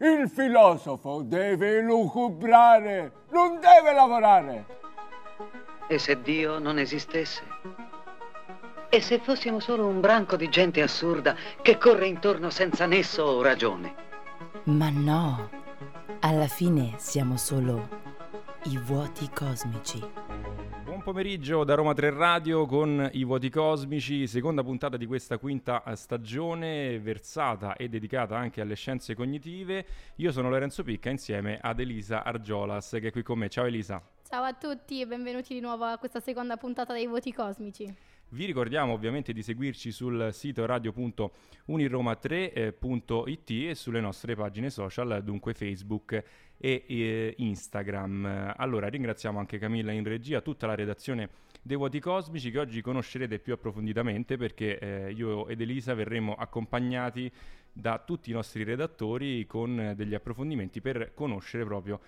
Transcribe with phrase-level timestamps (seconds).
[0.00, 4.66] Il filosofo deve lucubrare, non deve lavorare.
[5.88, 7.42] E se Dio non esistesse?
[8.90, 13.42] E se fossimo solo un branco di gente assurda che corre intorno senza nesso o
[13.42, 13.94] ragione?
[14.66, 15.50] Ma no,
[16.20, 17.88] alla fine siamo solo
[18.66, 20.00] i vuoti cosmici.
[20.98, 25.80] Buon pomeriggio da Roma 3 Radio con i vuoti cosmici, seconda puntata di questa quinta
[25.94, 29.86] stagione versata e dedicata anche alle scienze cognitive.
[30.16, 33.48] Io sono Lorenzo Picca insieme ad Elisa Argiolas che è qui con me.
[33.48, 34.02] Ciao Elisa.
[34.28, 37.94] Ciao a tutti e benvenuti di nuovo a questa seconda puntata dei voti cosmici.
[38.30, 46.22] Vi ricordiamo ovviamente di seguirci sul sito radio.uniroma3.it e sulle nostre pagine social, dunque Facebook
[46.58, 48.52] e eh, Instagram.
[48.58, 51.30] Allora ringraziamo anche Camilla in regia, tutta la redazione
[51.62, 57.32] dei Vuoti Cosmici che oggi conoscerete più approfonditamente perché eh, io ed Elisa verremo accompagnati
[57.72, 61.98] da tutti i nostri redattori con degli approfondimenti per conoscere proprio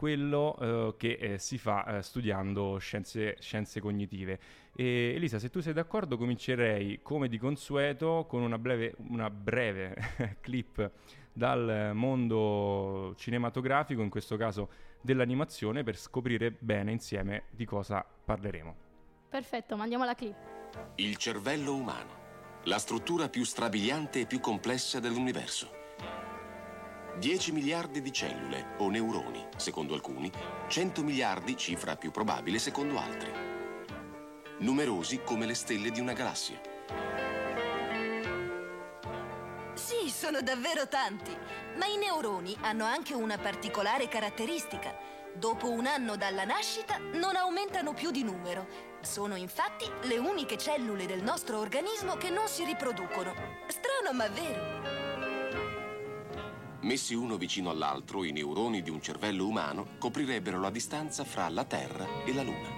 [0.00, 4.40] quello eh, che eh, si fa eh, studiando scienze, scienze cognitive.
[4.74, 9.94] E, Elisa, se tu sei d'accordo, comincerei come di consueto con una breve, una breve
[10.40, 10.90] clip
[11.34, 14.70] dal mondo cinematografico, in questo caso
[15.02, 18.74] dell'animazione, per scoprire bene insieme di cosa parleremo.
[19.28, 20.36] Perfetto, mandiamo la clip.
[20.94, 26.29] Il cervello umano, la struttura più strabiliante e più complessa dell'universo.
[27.20, 30.32] 10 miliardi di cellule o neuroni, secondo alcuni,
[30.68, 33.30] 100 miliardi, cifra più probabile, secondo altri.
[34.60, 36.58] Numerosi come le stelle di una galassia.
[39.74, 41.36] Sì, sono davvero tanti,
[41.76, 44.96] ma i neuroni hanno anche una particolare caratteristica.
[45.34, 48.66] Dopo un anno dalla nascita non aumentano più di numero.
[49.02, 53.34] Sono infatti le uniche cellule del nostro organismo che non si riproducono.
[53.66, 54.99] Strano ma vero.
[56.82, 61.64] Messi uno vicino all'altro, i neuroni di un cervello umano coprirebbero la distanza fra la
[61.64, 62.68] Terra e la Luna.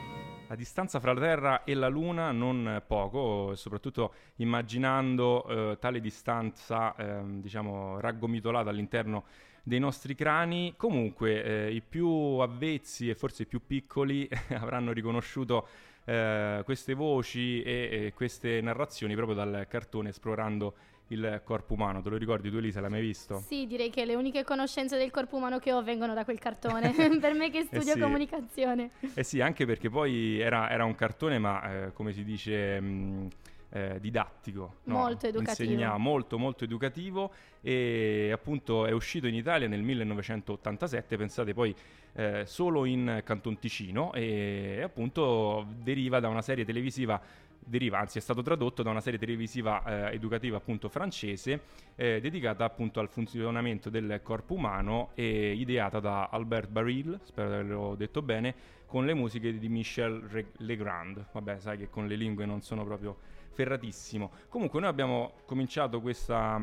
[0.48, 6.96] La distanza fra la Terra e la Luna non poco, soprattutto immaginando eh, tale distanza,
[6.96, 9.22] eh, diciamo, raggomitolata all'interno
[9.62, 10.74] dei nostri crani.
[10.76, 15.68] Comunque, eh, i più avvezzi e forse i più piccoli avranno riconosciuto
[16.04, 20.74] eh, queste voci e, e queste narrazioni proprio dal cartone esplorando
[21.12, 22.02] il corpo umano.
[22.02, 23.42] Te lo ricordi tu Elisa, l'hai mai visto?
[23.46, 26.92] Sì, direi che le uniche conoscenze del corpo umano che ho vengono da quel cartone,
[27.20, 28.00] per me che studio eh sì.
[28.00, 28.90] comunicazione.
[29.14, 32.80] Eh sì, anche perché poi era, era un cartone, ma eh, come si dice...
[32.80, 33.28] Mh,
[33.74, 34.98] eh, didattico, no?
[34.98, 35.70] molto educativo.
[35.70, 41.74] Insegna molto molto educativo e appunto è uscito in Italia nel 1987, pensate poi
[42.12, 47.18] eh, solo in Canton Ticino e appunto deriva da una serie televisiva
[47.64, 51.60] deriva, anzi è stato tradotto da una serie televisiva eh, educativa appunto francese
[51.94, 57.54] eh, dedicata appunto al funzionamento del corpo umano e ideata da Albert Baril, spero di
[57.54, 58.54] averlo detto bene,
[58.86, 61.28] con le musiche di Michel Legrand.
[61.32, 63.16] Vabbè, sai che con le lingue non sono proprio
[63.52, 64.30] ferratissimo.
[64.48, 66.60] Comunque noi abbiamo cominciato questa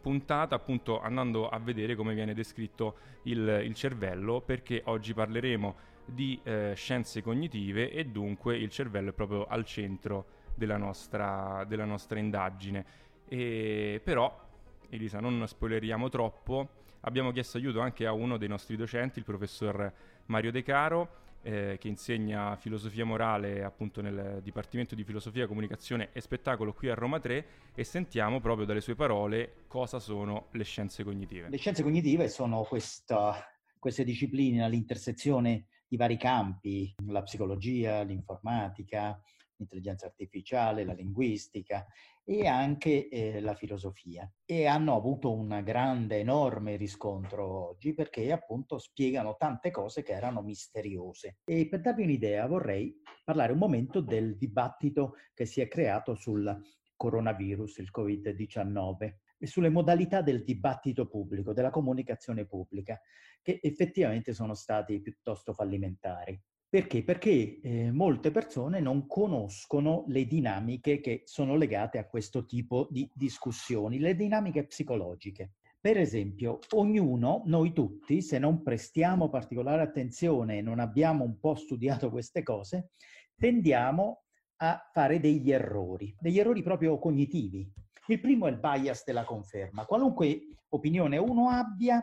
[0.00, 5.74] puntata appunto andando a vedere come viene descritto il, il cervello perché oggi parleremo
[6.04, 11.84] di eh, scienze cognitive e dunque il cervello è proprio al centro della nostra, della
[11.84, 12.84] nostra indagine.
[13.28, 14.48] E, però,
[14.88, 16.68] Elisa, non spoileriamo troppo,
[17.00, 19.92] abbiamo chiesto aiuto anche a uno dei nostri docenti, il professor
[20.26, 26.20] Mario De Caro, eh, che insegna filosofia morale appunto nel Dipartimento di Filosofia, Comunicazione e
[26.20, 31.02] Spettacolo qui a Roma 3 e sentiamo proprio dalle sue parole cosa sono le scienze
[31.02, 31.48] cognitive.
[31.48, 33.44] Le scienze cognitive sono questa,
[33.78, 39.20] queste discipline all'intersezione di vari campi, la psicologia, l'informatica,
[39.56, 41.86] l'intelligenza artificiale, la linguistica
[42.24, 44.26] e anche eh, la filosofia.
[44.46, 50.40] E hanno avuto un grande, enorme riscontro oggi perché appunto spiegano tante cose che erano
[50.40, 51.40] misteriose.
[51.44, 56.58] E per darvi un'idea vorrei parlare un momento del dibattito che si è creato sul
[56.96, 63.00] coronavirus, il Covid-19 e sulle modalità del dibattito pubblico, della comunicazione pubblica,
[63.42, 66.40] che effettivamente sono stati piuttosto fallimentari.
[66.68, 67.02] Perché?
[67.02, 73.10] Perché eh, molte persone non conoscono le dinamiche che sono legate a questo tipo di
[73.12, 75.54] discussioni, le dinamiche psicologiche.
[75.80, 81.56] Per esempio, ognuno, noi tutti, se non prestiamo particolare attenzione e non abbiamo un po'
[81.56, 82.92] studiato queste cose,
[83.34, 84.22] tendiamo
[84.58, 87.68] a fare degli errori, degli errori proprio cognitivi.
[88.06, 89.86] Il primo è il bias della conferma.
[89.86, 92.02] Qualunque opinione uno abbia,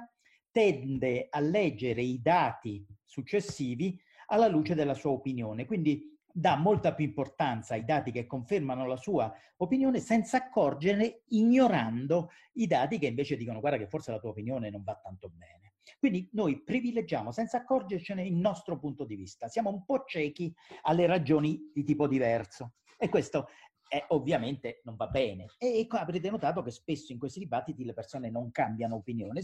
[0.51, 5.65] tende a leggere i dati successivi alla luce della sua opinione.
[5.65, 12.29] Quindi dà molta più importanza ai dati che confermano la sua opinione senza accorgerne, ignorando
[12.53, 15.73] i dati che invece dicono guarda che forse la tua opinione non va tanto bene.
[15.97, 20.53] Quindi noi privilegiamo senza accorgercene il nostro punto di vista, siamo un po' ciechi
[20.83, 23.47] alle ragioni di tipo diverso e questo
[23.89, 25.47] è, ovviamente non va bene.
[25.57, 29.41] E avrete notato che spesso in questi dibattiti le persone non cambiano opinione,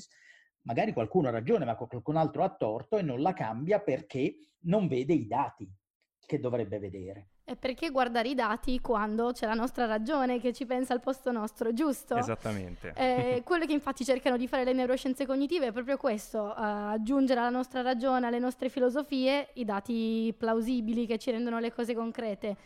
[0.62, 4.88] magari qualcuno ha ragione ma qualcun altro ha torto e non la cambia perché non
[4.88, 5.70] vede i dati
[6.26, 7.30] che dovrebbe vedere.
[7.48, 11.32] E perché guardare i dati quando c'è la nostra ragione che ci pensa al posto
[11.32, 12.16] nostro, giusto?
[12.16, 12.92] Esattamente.
[12.96, 17.42] Eh, quello che infatti cercano di fare le neuroscienze cognitive è proprio questo, uh, aggiungere
[17.42, 22.58] alla nostra ragione, alle nostre filosofie, i dati plausibili che ci rendono le cose concrete.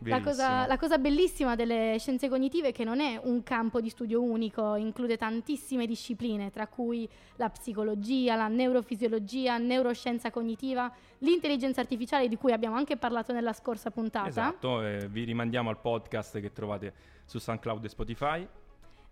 [0.00, 3.88] La cosa, la cosa, bellissima delle scienze cognitive è che non è un campo di
[3.88, 12.28] studio unico, include tantissime discipline, tra cui la psicologia, la neurofisiologia, neuroscienza cognitiva, l'intelligenza artificiale
[12.28, 14.28] di cui abbiamo anche parlato nella scorsa puntata.
[14.28, 16.92] Esatto, eh, vi rimandiamo al podcast che trovate
[17.24, 18.48] su SoundCloud e Spotify.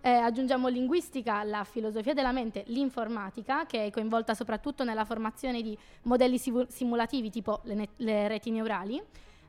[0.02, 5.76] Eh, aggiungiamo linguistica, la filosofia della mente, l'informatica, che è coinvolta soprattutto nella formazione di
[6.02, 9.02] modelli simulativi tipo le, ne- le reti neurali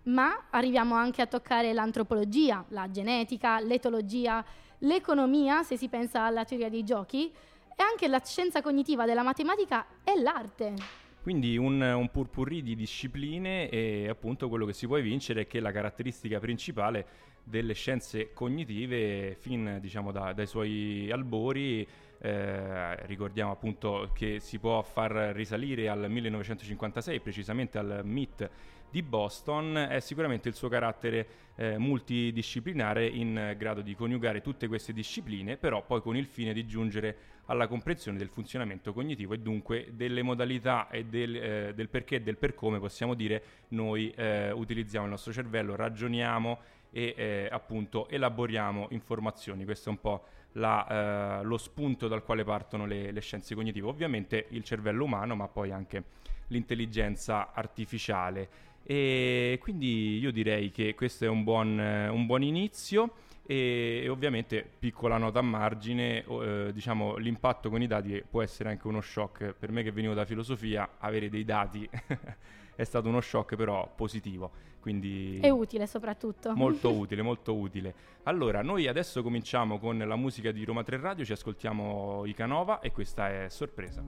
[0.06, 4.44] ma arriviamo anche a toccare l'antropologia, la genetica, l'etologia,
[4.80, 7.31] l'economia, se si pensa alla teoria dei giochi,
[7.78, 10.74] e anche la scienza cognitiva della matematica e l'arte.
[11.22, 15.60] Quindi un, un purpurri di discipline e appunto quello che si può vincere è che
[15.60, 21.88] la caratteristica principale delle scienze cognitive fin diciamo da, dai suoi albori
[22.19, 28.50] eh, ricordiamo appunto che si può far risalire al 1956 precisamente al MIT
[28.89, 34.93] di Boston è sicuramente il suo carattere eh, multidisciplinare in grado di coniugare tutte queste
[34.93, 39.89] discipline, però poi con il fine di giungere alla comprensione del funzionamento cognitivo e dunque
[39.91, 44.51] delle modalità e del, eh, del perché e del per come possiamo dire noi eh,
[44.51, 46.59] utilizziamo il nostro cervello, ragioniamo
[46.91, 49.65] e eh, appunto elaboriamo informazioni.
[49.65, 50.23] Questo è un po'
[50.53, 53.87] la, eh, lo spunto dal quale partono le, le scienze cognitive.
[53.87, 56.03] Ovviamente il cervello umano, ma poi anche
[56.47, 58.49] l'intelligenza artificiale.
[58.87, 63.13] E quindi io direi che questo è un buon, un buon inizio
[63.47, 68.69] e, e, ovviamente piccola nota a margine, eh, diciamo l'impatto con i dati può essere
[68.69, 69.53] anche uno shock.
[69.57, 71.87] Per me che venivo da filosofia, avere dei dati
[72.75, 74.73] è stato uno shock però positivo.
[74.79, 76.53] Quindi è utile soprattutto.
[76.55, 77.93] Molto utile, molto utile.
[78.23, 82.79] Allora, noi adesso cominciamo con la musica di Roma 3 Radio, ci ascoltiamo i Canova
[82.81, 84.03] e questa è sorpresa.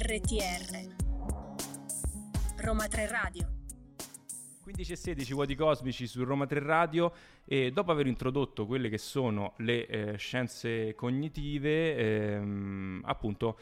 [0.00, 0.94] RTR
[2.58, 3.48] Roma 3 Radio.
[4.62, 7.12] 15 e 16 vuoti cosmici su Roma 3 Radio.
[7.44, 13.58] E dopo aver introdotto quelle che sono le eh, scienze cognitive, ehm, appunto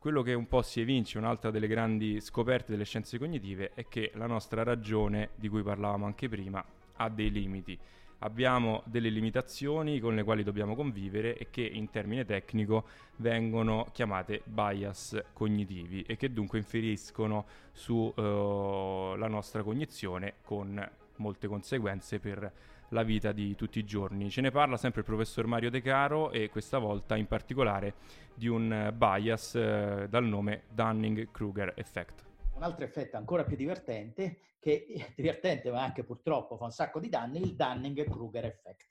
[0.00, 4.10] quello che un po' si evince, un'altra delle grandi scoperte delle scienze cognitive, è che
[4.14, 6.64] la nostra ragione, di cui parlavamo anche prima,
[6.96, 7.78] ha dei limiti
[8.20, 12.84] abbiamo delle limitazioni con le quali dobbiamo convivere e che in termine tecnico
[13.16, 22.18] vengono chiamate bias cognitivi e che dunque inferiscono sulla uh, nostra cognizione con molte conseguenze
[22.18, 22.52] per
[22.90, 24.30] la vita di tutti i giorni.
[24.30, 27.94] Ce ne parla sempre il professor Mario De Caro e questa volta in particolare
[28.34, 32.25] di un bias uh, dal nome Dunning-Kruger effect.
[32.56, 36.98] Un altro effetto ancora più divertente, che è divertente ma anche purtroppo fa un sacco
[36.98, 38.88] di danni, il Dunning-Kruger effect.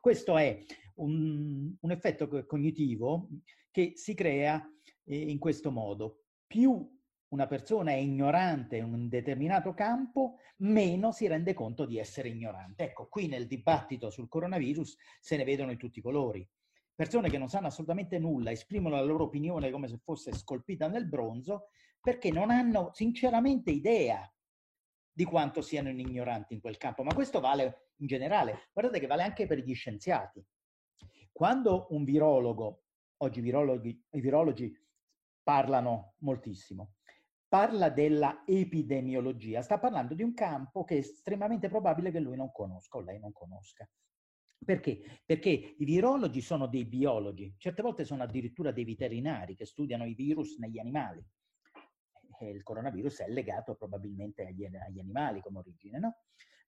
[0.00, 0.64] Questo è
[0.96, 3.28] un, un effetto cognitivo
[3.72, 4.64] che si crea
[5.04, 6.22] eh, in questo modo.
[6.46, 6.96] Più
[7.30, 12.84] una persona è ignorante in un determinato campo, meno si rende conto di essere ignorante.
[12.84, 16.48] Ecco, qui nel dibattito sul coronavirus se ne vedono in tutti i colori.
[16.94, 21.06] Persone che non sanno assolutamente nulla, esprimono la loro opinione come se fosse scolpita nel
[21.06, 21.68] bronzo,
[22.00, 24.30] perché non hanno sinceramente idea
[25.12, 28.68] di quanto siano ignoranti in quel campo, ma questo vale in generale.
[28.72, 30.44] Guardate che vale anche per gli scienziati.
[31.32, 32.84] Quando un virologo,
[33.18, 34.72] oggi virologi, i virologi
[35.42, 36.94] parlano moltissimo,
[37.48, 42.52] parla della epidemiologia, sta parlando di un campo che è estremamente probabile che lui non
[42.52, 43.88] conosca o lei non conosca.
[44.64, 45.22] Perché?
[45.24, 50.14] Perché i virologi sono dei biologi, certe volte sono addirittura dei veterinari che studiano i
[50.14, 51.24] virus negli animali
[52.46, 56.16] il coronavirus è legato probabilmente agli, agli animali come origine, no?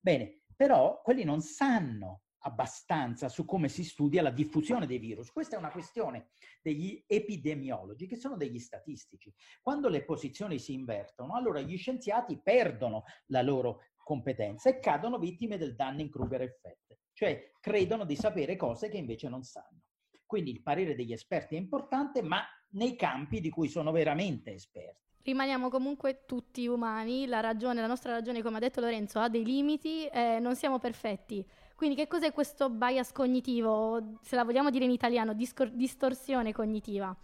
[0.00, 5.30] Bene, però quelli non sanno abbastanza su come si studia la diffusione dei virus.
[5.30, 6.30] Questa è una questione
[6.62, 9.32] degli epidemiologi, che sono degli statistici.
[9.60, 15.58] Quando le posizioni si invertono, allora gli scienziati perdono la loro competenza e cadono vittime
[15.58, 19.82] del Dunning-Kruger effect, cioè credono di sapere cose che invece non sanno.
[20.24, 25.09] Quindi il parere degli esperti è importante, ma nei campi di cui sono veramente esperti.
[25.30, 29.44] Rimaniamo comunque tutti umani, la ragione, la nostra ragione, come ha detto Lorenzo, ha dei
[29.44, 31.46] limiti, eh, non siamo perfetti.
[31.76, 37.14] Quindi che cos'è questo bias cognitivo, se la vogliamo dire in italiano, discor- distorsione cognitiva?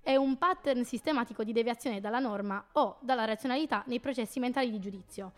[0.00, 4.78] È un pattern sistematico di deviazione dalla norma o dalla razionalità nei processi mentali di
[4.78, 5.32] giudizio.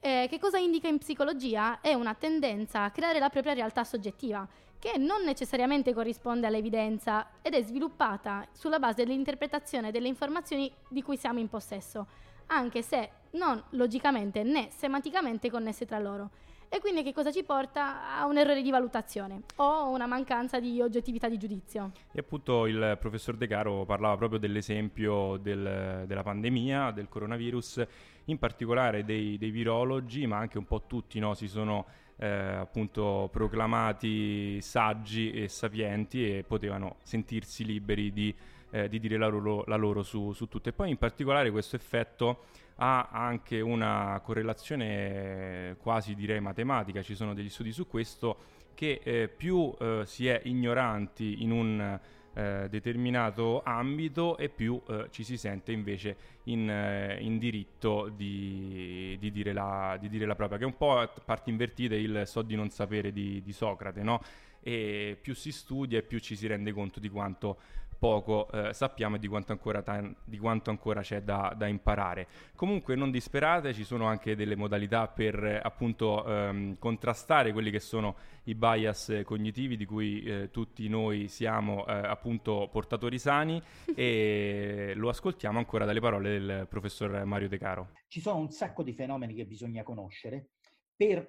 [0.00, 1.82] Eh, che cosa indica in psicologia?
[1.82, 4.48] È una tendenza a creare la propria realtà soggettiva,
[4.86, 11.16] che non necessariamente corrisponde all'evidenza ed è sviluppata sulla base dell'interpretazione delle informazioni di cui
[11.16, 12.06] siamo in possesso,
[12.46, 16.30] anche se non logicamente né semanticamente connesse tra loro.
[16.68, 20.80] E quindi che cosa ci porta a un errore di valutazione o una mancanza di
[20.80, 21.90] oggettività di giudizio.
[22.12, 27.84] E appunto il professor De Caro parlava proprio dell'esempio del, della pandemia, del coronavirus,
[28.26, 31.86] in particolare dei, dei virologi, ma anche un po' tutti no, si sono
[32.18, 38.34] eh, appunto proclamati saggi e sapienti e potevano sentirsi liberi di,
[38.70, 40.68] eh, di dire la loro, la loro su, su tutto.
[40.68, 42.44] E poi in particolare questo effetto
[42.76, 48.36] ha anche una correlazione quasi direi matematica, ci sono degli studi su questo,
[48.74, 51.98] che eh, più eh, si è ignoranti in un
[52.36, 59.16] eh, determinato ambito e più eh, ci si sente invece in, eh, in diritto di,
[59.18, 62.24] di, dire la, di, dire la, propria, che è un po' a parti invertite il
[62.26, 64.20] so di non sapere di, di Socrate, no?
[64.60, 67.56] E più si studia e più ci si rende conto di quanto
[67.98, 72.26] poco eh, sappiamo e di quanto ancora, ta- di quanto ancora c'è da, da, imparare.
[72.54, 77.80] Comunque non disperate, ci sono anche delle modalità per eh, appunto ehm, contrastare quelli che
[77.80, 83.60] sono i bias cognitivi di cui eh, tutti noi siamo eh, appunto portatori sani
[83.94, 87.90] e lo ascoltiamo ancora dalle parole del professor Mario De Caro.
[88.08, 90.50] Ci sono un sacco di fenomeni che bisogna conoscere
[90.94, 91.28] per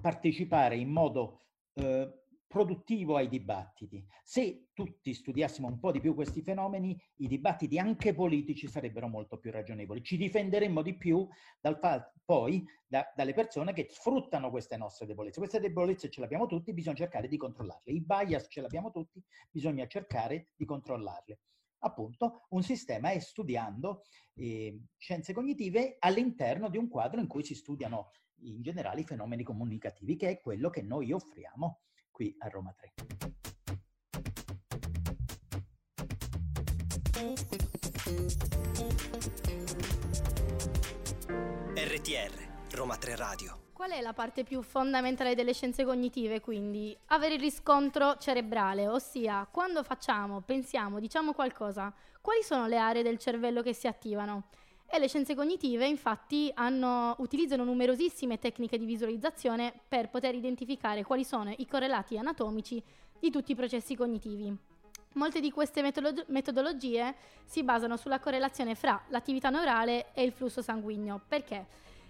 [0.00, 1.40] partecipare in modo
[1.74, 2.25] eh,
[2.56, 4.02] produttivo ai dibattiti.
[4.24, 9.36] Se tutti studiassimo un po' di più questi fenomeni, i dibattiti anche politici sarebbero molto
[9.36, 10.02] più ragionevoli.
[10.02, 11.28] Ci difenderemmo di più
[11.60, 15.38] dal fa- poi da, dalle persone che sfruttano queste nostre debolezze.
[15.38, 17.92] Queste debolezze ce le abbiamo tutti, bisogna cercare di controllarle.
[17.92, 21.38] I bias ce le abbiamo tutti, bisogna cercare di controllarle.
[21.80, 24.00] Appunto, un sistema è studiando
[24.32, 28.12] eh, scienze cognitive all'interno di un quadro in cui si studiano
[28.44, 31.80] in generale i fenomeni comunicativi, che è quello che noi offriamo
[32.16, 32.94] qui a Roma 3.
[41.74, 43.60] RTR, Roma 3 Radio.
[43.74, 46.96] Qual è la parte più fondamentale delle scienze cognitive, quindi?
[47.08, 51.92] Avere il riscontro cerebrale, ossia quando facciamo, pensiamo, diciamo qualcosa,
[52.22, 54.48] quali sono le aree del cervello che si attivano?
[54.88, 61.24] E le scienze cognitive infatti hanno, utilizzano numerosissime tecniche di visualizzazione per poter identificare quali
[61.24, 62.82] sono i correlati anatomici
[63.18, 64.56] di tutti i processi cognitivi.
[65.14, 67.14] Molte di queste metodolo- metodologie
[67.44, 71.20] si basano sulla correlazione fra l'attività neurale e il flusso sanguigno.
[71.26, 71.66] Perché?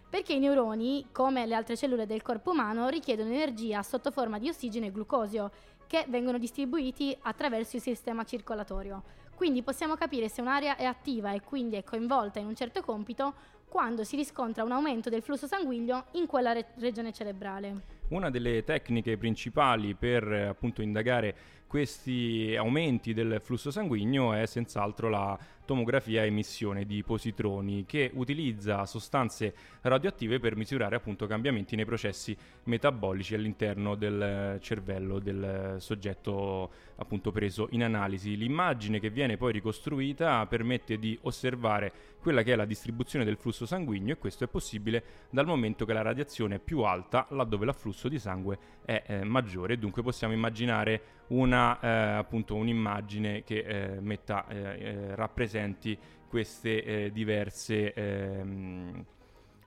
[0.09, 4.49] Perché i neuroni, come le altre cellule del corpo umano, richiedono energia sotto forma di
[4.49, 5.50] ossigeno e glucosio,
[5.87, 9.02] che vengono distribuiti attraverso il sistema circolatorio.
[9.37, 13.35] Quindi possiamo capire se un'area è attiva e quindi è coinvolta in un certo compito
[13.69, 17.95] quando si riscontra un aumento del flusso sanguigno in quella re- regione cerebrale.
[18.09, 21.35] Una delle tecniche principali per appunto indagare
[21.66, 28.87] questi aumenti del flusso sanguigno è senz'altro la tomografia a emissione di positroni che utilizza
[28.87, 29.52] sostanze
[29.83, 37.69] radioattive per misurare appunto cambiamenti nei processi metabolici all'interno del cervello del soggetto appunto preso
[37.71, 38.37] in analisi.
[38.37, 43.67] L'immagine che viene poi ricostruita permette di osservare quella che è la distribuzione del flusso
[43.67, 48.09] sanguigno e questo è possibile dal momento che la radiazione è più alta laddove l'afflusso
[48.09, 49.79] di sangue è eh, maggiore.
[49.79, 55.97] Dunque possiamo immaginare una, eh, appunto un'immagine che eh, metta, eh, eh, rappresenti
[56.29, 59.05] queste eh, diverse ehm,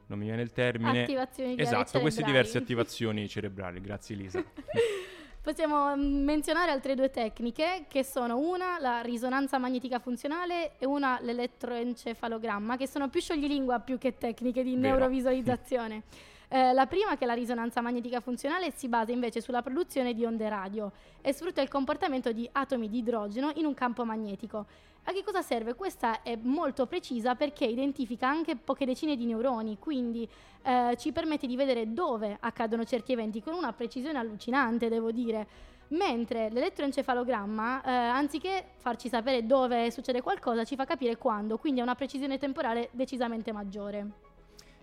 [0.08, 1.04] non mi viene il termine.
[1.04, 3.80] Attivazioni esatto queste diverse attivazioni cerebrali.
[3.80, 4.44] Grazie Elisa
[5.42, 11.18] Possiamo mm, menzionare altre due tecniche che sono una la risonanza magnetica funzionale e una
[11.22, 14.98] l'elettroencefalogramma che sono più scioglilingua più che tecniche di Vero.
[14.98, 16.04] neurovisualizzazione.
[16.52, 20.26] Eh, la prima, che è la risonanza magnetica funzionale, si basa invece sulla produzione di
[20.26, 20.92] onde radio
[21.22, 24.66] e sfrutta il comportamento di atomi di idrogeno in un campo magnetico.
[25.10, 25.74] A che cosa serve?
[25.74, 30.30] Questa è molto precisa perché identifica anche poche decine di neuroni, quindi
[30.62, 35.48] eh, ci permette di vedere dove accadono certi eventi con una precisione allucinante, devo dire.
[35.88, 41.84] Mentre l'elettroencefalogramma, eh, anziché farci sapere dove succede qualcosa, ci fa capire quando, quindi ha
[41.84, 44.08] una precisione temporale decisamente maggiore.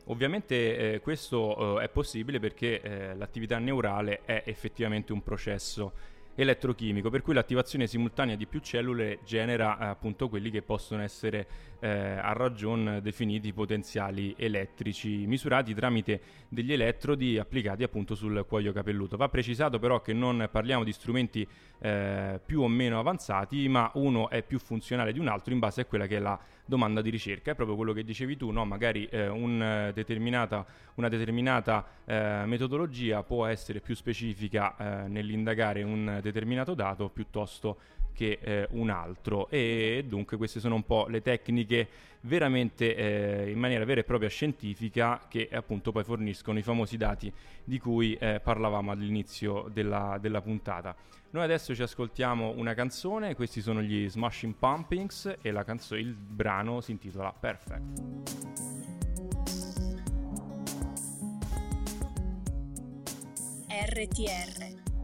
[0.06, 7.10] Ovviamente eh, questo eh, è possibile perché eh, l'attività neurale è effettivamente un processo elettrochimico,
[7.10, 11.46] per cui l'attivazione simultanea di più cellule genera eh, appunto quelli che possono essere
[11.80, 19.16] eh, a ragione definiti potenziali elettrici, misurati tramite degli elettrodi applicati appunto sul cuoio capelluto.
[19.16, 21.46] Va precisato però che non parliamo di strumenti
[21.80, 25.80] eh, più o meno avanzati, ma uno è più funzionale di un altro in base
[25.80, 27.52] a quella che è la domanda di ricerca.
[27.52, 28.64] È proprio quello che dicevi tu, no?
[28.64, 36.18] magari eh, un determinata, una determinata eh, metodologia può essere più specifica eh, nell'indagare un
[36.20, 41.88] determinato dato piuttosto che eh, un altro e dunque queste sono un po' le tecniche
[42.22, 47.32] veramente eh, in maniera vera e propria scientifica che appunto poi forniscono i famosi dati
[47.64, 50.94] di cui eh, parlavamo all'inizio della, della, puntata.
[51.30, 56.80] Noi adesso ci ascoltiamo una canzone, questi sono gli Smashing Pumpings e canzo- il brano
[56.80, 58.44] si intitola Perfect.
[63.68, 64.95] RTR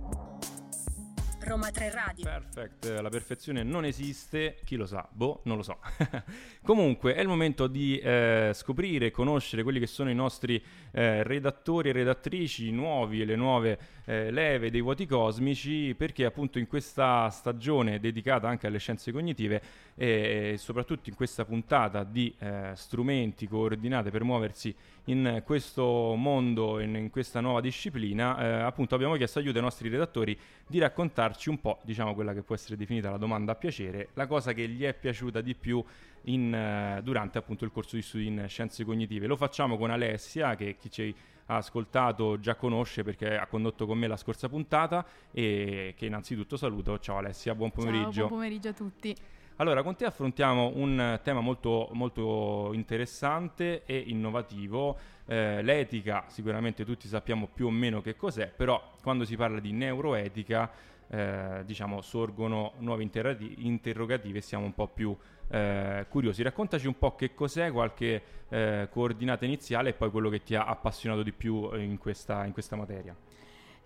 [1.44, 2.24] Roma 3 Radio.
[2.24, 5.06] Perfect, la perfezione non esiste, chi lo sa?
[5.10, 5.78] Boh, non lo so.
[6.62, 11.22] Comunque è il momento di eh, scoprire e conoscere quelli che sono i nostri eh,
[11.24, 16.66] redattori e redattrici nuovi e le nuove eh, leve dei vuoti cosmici, perché appunto in
[16.66, 19.62] questa stagione dedicata anche alle scienze cognitive
[19.94, 24.74] e soprattutto in questa puntata di eh, strumenti coordinate per muoversi
[25.06, 29.88] in questo mondo, in, in questa nuova disciplina, eh, appunto abbiamo chiesto aiuto ai nostri
[29.88, 34.08] redattori di raccontarci un po', diciamo, quella che può essere definita la domanda a piacere,
[34.14, 35.84] la cosa che gli è piaciuta di più
[36.24, 39.26] in, uh, durante appunto il corso di studi in scienze cognitive.
[39.26, 41.14] Lo facciamo con Alessia, che chi ci
[41.46, 46.56] ha ascoltato già conosce perché ha condotto con me la scorsa puntata e che innanzitutto
[46.56, 46.98] saluto.
[46.98, 48.10] Ciao Alessia, buon pomeriggio.
[48.10, 49.16] Ciao, buon pomeriggio a tutti.
[49.56, 54.96] Allora, con te affrontiamo un tema molto, molto interessante e innovativo.
[55.26, 59.72] Eh, l'etica, sicuramente tutti sappiamo più o meno che cos'è, però quando si parla di
[59.72, 60.70] neuroetica,
[61.08, 65.16] eh, diciamo, sorgono nuovi interrati- interrogativi e siamo un po' più
[65.52, 66.42] eh, curiosi.
[66.42, 70.64] Raccontaci un po' che cos'è, qualche eh, coordinata iniziale e poi quello che ti ha
[70.64, 73.14] appassionato di più in questa, in questa materia.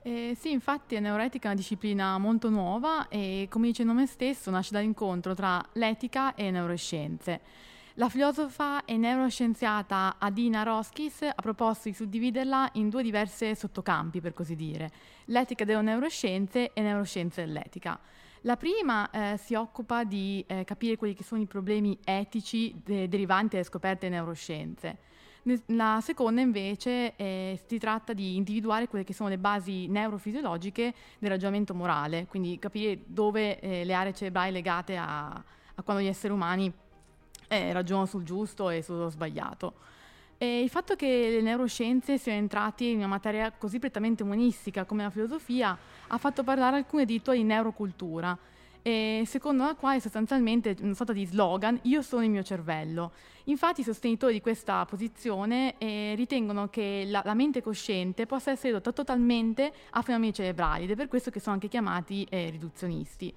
[0.03, 4.07] Eh, sì, infatti la neuroetica è una disciplina molto nuova e come dice il nome
[4.07, 7.41] stesso nasce dall'incontro tra l'etica e le neuroscienze.
[7.95, 14.35] La filosofa e neuroscienziata Adina Roskis ha proposto di suddividerla in due diverse sottocampi, per
[14.35, 14.91] così dire,
[15.25, 17.99] l'etica delle neuroscienze e neuroscienze dell'etica.
[18.43, 23.09] La prima eh, si occupa di eh, capire quelli che sono i problemi etici de-
[23.09, 24.99] derivanti dalle scoperte neuroscienze.
[25.67, 31.31] La seconda invece eh, si tratta di individuare quelle che sono le basi neurofisiologiche del
[31.31, 36.33] ragionamento morale, quindi capire dove eh, le aree cerebrali legate a, a quando gli esseri
[36.33, 36.73] umani
[37.47, 39.75] eh, ragionano sul giusto e sullo sbagliato.
[40.39, 45.03] E il fatto che le neuroscienze siano entrate in una materia così prettamente umanistica come
[45.03, 45.77] la filosofia
[46.09, 48.39] ha fatto parlare alcune addirittura di neurocultura,
[48.87, 53.11] e secondo la quale sostanzialmente una sorta di slogan io sono il mio cervello.
[53.45, 58.69] Infatti i sostenitori di questa posizione eh, ritengono che la, la, mente cosciente possa essere
[58.69, 63.35] ridotta totalmente a fenomeni cerebrali ed è per questo che sono anche chiamati eh, riduzionisti.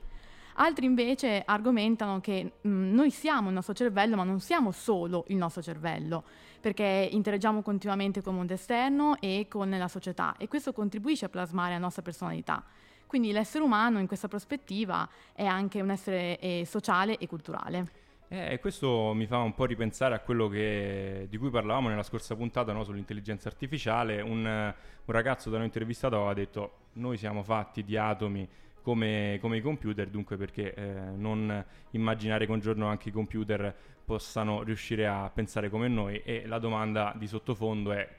[0.62, 5.38] Altri invece argomentano che mh, noi siamo il nostro cervello, ma non siamo solo il
[5.38, 6.25] nostro cervello,
[6.60, 11.30] perché interagiamo continuamente con il mondo esterno e con la società e questo contribuisce a
[11.30, 12.63] plasmare la nostra personalità.
[13.06, 18.08] Quindi l'essere umano in questa prospettiva è anche un essere eh, sociale e culturale.
[18.32, 22.36] Eh, questo mi fa un po' ripensare a quello che, di cui parlavamo nella scorsa
[22.36, 24.22] puntata no, sull'intelligenza artificiale.
[24.22, 24.74] Un, un,
[25.06, 28.48] ragazzo da noi intervistato aveva detto noi siamo fatti di atomi
[28.84, 30.84] come, come i computer, dunque perché eh,
[31.15, 33.76] non immaginare che un giorno anche i computer
[34.10, 38.10] possano riuscire a pensare come noi e la domanda di sottofondo è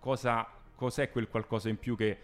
[0.00, 2.16] cosa, cos'è quel qualcosa in più che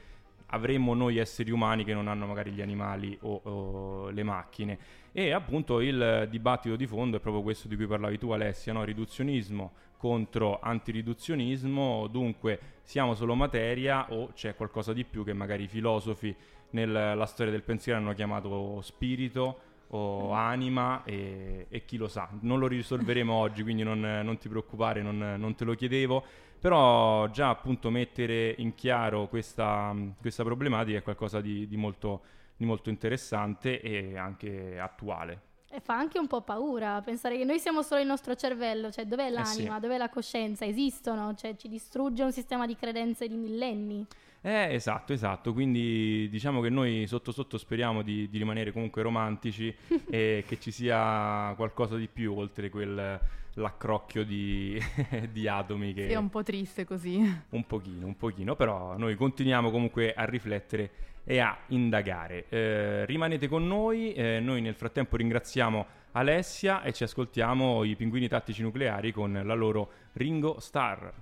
[0.47, 4.79] avremmo noi esseri umani che non hanno magari gli animali o, o, le macchine.
[5.13, 8.85] E appunto il dibattito di fondo è proprio questo di cui parlavi tu Alessia, no?
[8.85, 15.69] riduzionismo contro antiriduzionismo, dunque siamo solo materia o c'è qualcosa di più che magari i
[15.69, 16.35] filosofi
[16.71, 22.29] nella storia del pensiero hanno chiamato spirito o anima e, e chi lo sa.
[22.41, 26.25] Non lo risolveremo oggi, quindi non, non ti preoccupare, non, non te lo chiedevo
[26.61, 32.21] però già appunto mettere in chiaro questa, questa problematica è qualcosa di, di, molto,
[32.55, 35.49] di molto interessante e anche attuale.
[35.71, 39.07] E fa anche un po' paura pensare che noi siamo solo il nostro cervello, cioè
[39.07, 39.81] dov'è l'anima, eh sì.
[39.81, 44.07] dov'è la coscienza, esistono, cioè ci distrugge un sistema di credenze di millenni.
[44.43, 49.75] Eh, esatto, esatto, quindi diciamo che noi sotto sotto speriamo di, di rimanere comunque romantici
[50.09, 53.21] e che ci sia qualcosa di più oltre quel
[53.55, 54.81] l'accrocchio di,
[55.31, 56.07] di atomi che...
[56.07, 57.19] Sì, è un po' triste così.
[57.51, 60.91] Un pochino, un pochino, però noi continuiamo comunque a riflettere
[61.25, 62.47] e a indagare.
[62.49, 68.29] Eh, rimanete con noi, eh, noi nel frattempo ringraziamo Alessia e ci ascoltiamo i pinguini
[68.29, 71.13] tattici nucleari con la loro Ringo Star.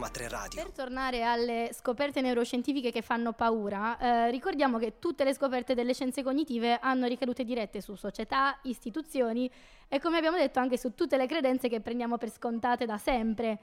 [0.00, 0.62] Roma 3 Radio.
[0.62, 5.92] Per tornare alle scoperte neuroscientifiche che fanno paura, eh, ricordiamo che tutte le scoperte delle
[5.92, 9.50] scienze cognitive hanno ricadute dirette su società, istituzioni
[9.88, 13.58] e come abbiamo detto anche su tutte le credenze che prendiamo per scontate da sempre.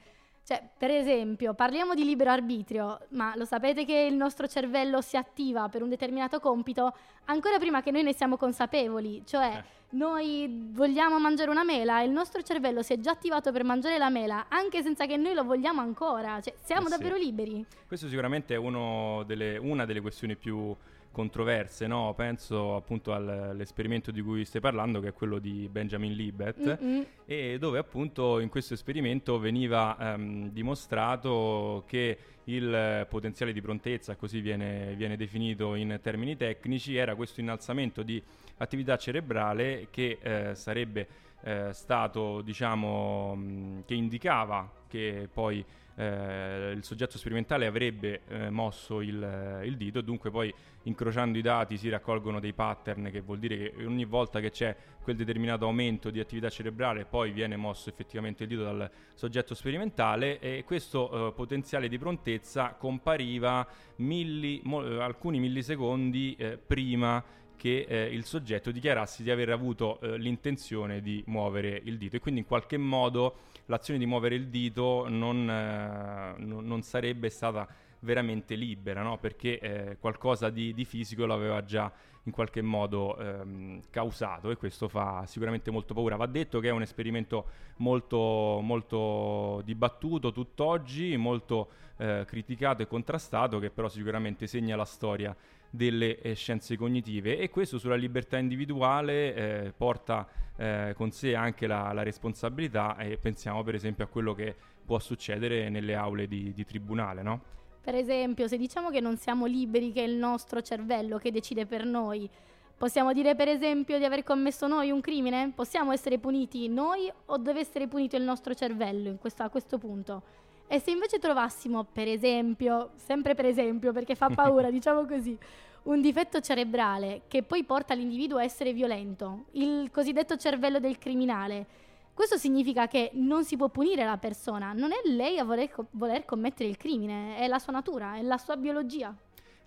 [0.48, 5.18] Cioè, per esempio, parliamo di libero arbitrio, ma lo sapete che il nostro cervello si
[5.18, 6.94] attiva per un determinato compito
[7.26, 9.64] ancora prima che noi ne siamo consapevoli, cioè eh.
[9.90, 13.98] noi vogliamo mangiare una mela e il nostro cervello si è già attivato per mangiare
[13.98, 16.96] la mela anche senza che noi lo vogliamo ancora, cioè siamo eh sì.
[16.96, 17.66] davvero liberi.
[17.86, 20.74] Questo sicuramente è delle, una delle questioni più
[21.18, 22.14] controverse, no?
[22.14, 27.02] penso appunto all'esperimento di cui stai parlando, che è quello di Benjamin Libet, mm-hmm.
[27.26, 34.40] e dove appunto in questo esperimento veniva um, dimostrato che il potenziale di prontezza, così
[34.40, 38.22] viene, viene, definito in termini tecnici, era questo innalzamento di
[38.58, 41.08] attività cerebrale che eh, sarebbe
[41.42, 45.64] eh, stato, diciamo, mh, che indicava che poi
[45.98, 51.76] eh, il soggetto sperimentale avrebbe eh, mosso il, il, dito, dunque poi incrociando i dati
[51.76, 56.10] si raccolgono dei pattern, che vuol dire che ogni volta che c'è quel determinato aumento
[56.10, 61.32] di attività cerebrale poi viene mosso effettivamente il dito dal soggetto sperimentale e questo eh,
[61.32, 67.24] potenziale di prontezza compariva milli, mo, eh, alcuni millisecondi eh, prima
[67.58, 72.20] che eh, il soggetto dichiarasse di aver avuto eh, l'intenzione di muovere il dito e
[72.20, 77.66] quindi in qualche modo l'azione di muovere il dito non, eh, non, non sarebbe stata
[78.00, 79.18] veramente libera, no?
[79.18, 81.90] perché eh, qualcosa di, di, fisico l'aveva già
[82.24, 86.16] in qualche modo ehm, causato e questo fa sicuramente molto paura.
[86.16, 93.58] Va detto che è un esperimento molto, molto dibattuto tutt'oggi, molto eh, criticato e contrastato,
[93.58, 95.34] che però sicuramente segna la storia
[95.70, 100.26] delle eh, scienze cognitive e questo sulla libertà individuale eh, porta
[100.56, 104.54] eh, con sé anche la, la, responsabilità e pensiamo per esempio a quello che
[104.84, 107.40] può succedere nelle aule di, di tribunale, no?
[107.80, 111.64] Per esempio, se diciamo che non siamo liberi, che è il nostro cervello che decide
[111.64, 112.28] per noi,
[112.76, 115.52] possiamo dire per esempio di aver commesso noi un crimine?
[115.54, 120.22] Possiamo essere puniti noi o deve essere punito il nostro cervello questo, a questo punto?
[120.70, 125.36] E se invece trovassimo, per esempio, sempre per esempio, perché fa paura, diciamo così,
[125.84, 131.66] un difetto cerebrale che poi porta l'individuo a essere violento, il cosiddetto cervello del criminale,
[132.12, 135.86] questo significa che non si può punire la persona, non è lei a voler, co-
[135.92, 139.16] voler commettere il crimine, è la sua natura, è la sua biologia.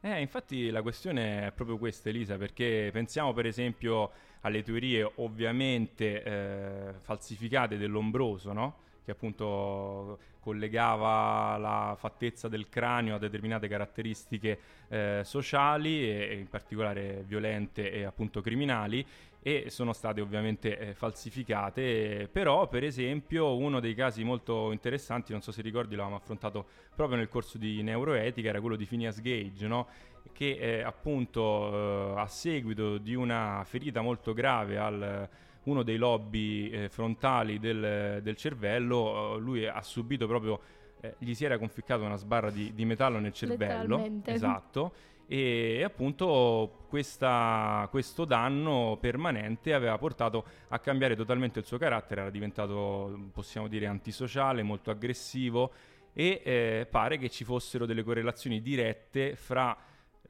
[0.01, 4.11] Eh, infatti la questione è proprio questa, Elisa, perché pensiamo per esempio
[4.41, 8.75] alle teorie ovviamente eh, falsificate dell'ombroso, no?
[9.03, 14.59] Che appunto collegava la fattezza del cranio a determinate caratteristiche
[14.89, 19.05] eh, sociali e, e in particolare violente e appunto criminali
[19.43, 25.41] e sono state ovviamente eh, falsificate, però per esempio uno dei casi molto interessanti, non
[25.41, 29.67] so se ricordi, l'avevamo affrontato proprio nel corso di neuroetica, era quello di Phineas Gage,
[29.67, 29.87] no?
[30.31, 35.29] che eh, appunto eh, a seguito di una ferita molto grave al
[35.63, 40.59] uno dei lobby eh, frontali del, del cervello, eh, lui ha subito proprio,
[41.01, 44.21] eh, gli si era conficcato una sbarra di, di metallo nel cervello.
[44.25, 52.19] Esatto e appunto questa, questo danno permanente aveva portato a cambiare totalmente il suo carattere,
[52.19, 55.71] era diventato possiamo dire antisociale, molto aggressivo
[56.11, 59.77] e eh, pare che ci fossero delle correlazioni dirette fra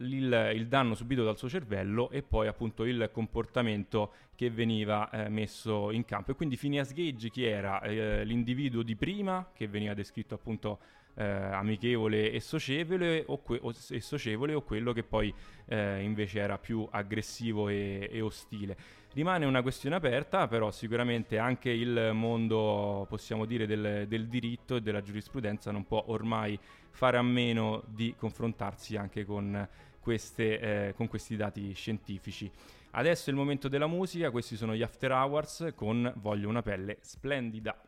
[0.01, 5.29] il, il, danno subito dal suo cervello e poi appunto il comportamento che veniva eh,
[5.29, 6.31] messo in campo.
[6.31, 7.81] E quindi Phineas Gage chi era?
[7.81, 10.79] Eh, l'individuo di prima che veniva descritto appunto
[11.15, 15.33] eh, amichevole e socievole o, que- o, e socievole o quello che poi
[15.65, 18.77] eh, invece era più aggressivo e, e ostile.
[19.13, 24.81] Rimane una questione aperta, però sicuramente anche il mondo, possiamo dire, del, del, diritto e
[24.81, 26.57] della giurisprudenza non può ormai
[26.91, 29.67] fare a meno di confrontarsi anche con,
[30.01, 32.51] queste, eh, con questi dati scientifici.
[32.91, 36.97] Adesso è il momento della musica, questi sono gli After Hours con Voglio una pelle
[36.99, 37.79] splendida.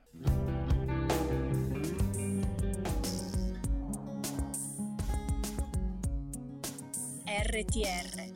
[7.25, 8.31] RTR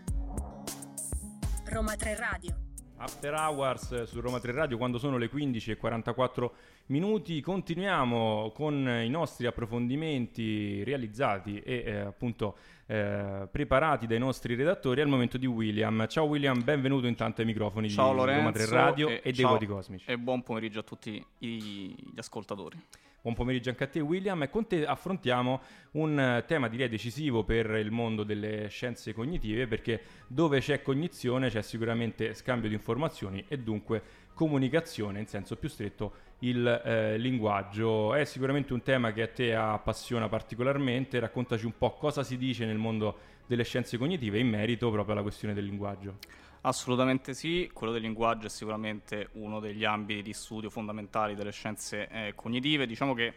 [1.65, 2.55] Roma 3 Radio
[2.97, 6.53] After Hours su Roma 3 Radio quando sono le 15 e 44
[6.87, 7.41] minuti.
[7.41, 15.07] Continuiamo con i nostri approfondimenti realizzati e eh, appunto eh, preparati dai nostri redattori al
[15.07, 16.07] momento di William.
[16.07, 19.45] Ciao William, benvenuto intanto ai microfoni ciao di Lorenzo, Roma 3 Radio e, e dei
[19.45, 20.09] Voti Cosmici.
[20.09, 22.77] E buon pomeriggio a tutti i, gli ascoltatori.
[23.19, 25.59] Buon pomeriggio anche a te William e con te affrontiamo
[25.93, 31.61] un tema direi decisivo per il mondo delle scienze cognitive perché dove c'è cognizione c'è
[31.61, 34.01] sicuramente scambio di informazioni e dunque
[34.37, 38.13] comunicazione in senso più stretto il eh, linguaggio.
[38.13, 42.63] È sicuramente un tema che a te appassiona particolarmente, raccontaci un po' cosa si dice
[42.65, 46.17] nel mondo delle scienze cognitive in merito proprio alla questione del linguaggio.
[46.61, 52.07] Assolutamente sì, quello del linguaggio è sicuramente uno degli ambiti di studio fondamentali delle scienze
[52.07, 52.85] eh, cognitive.
[52.85, 53.33] Diciamo che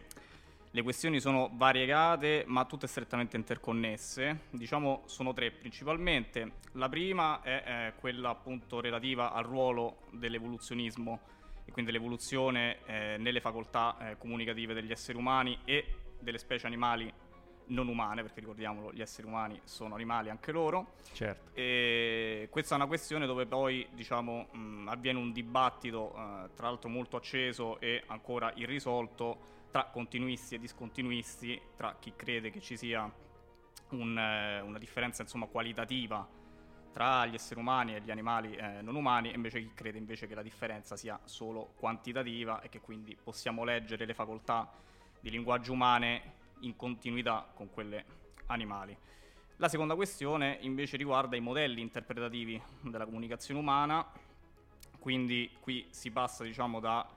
[0.72, 4.42] le questioni sono variegate ma tutte strettamente interconnesse.
[4.50, 6.52] Diciamo sono tre principalmente.
[6.72, 11.20] La prima è eh, quella appunto relativa al ruolo dell'evoluzionismo
[11.64, 15.84] e quindi l'evoluzione eh, nelle facoltà eh, comunicative degli esseri umani e
[16.20, 17.12] delle specie animali
[17.70, 20.94] non umane, perché ricordiamolo, gli esseri umani sono animali anche loro.
[21.12, 21.50] Certo.
[21.54, 26.88] E questa è una questione dove poi diciamo, mh, avviene un dibattito, eh, tra l'altro
[26.88, 33.10] molto acceso e ancora irrisolto, tra continuisti e discontinuisti, tra chi crede che ci sia
[33.90, 36.28] un, eh, una differenza insomma, qualitativa
[36.92, 40.26] tra gli esseri umani e gli animali eh, non umani, e invece chi crede invece
[40.26, 44.68] che la differenza sia solo quantitativa e che quindi possiamo leggere le facoltà
[45.20, 48.04] di linguaggio umane in continuità con quelle
[48.46, 48.96] animali.
[49.56, 54.04] La seconda questione invece riguarda i modelli interpretativi della comunicazione umana,
[54.98, 57.08] quindi qui si passa diciamo da